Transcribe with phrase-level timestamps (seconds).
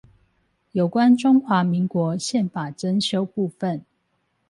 [0.71, 3.85] 有關中華民國憲法增修部分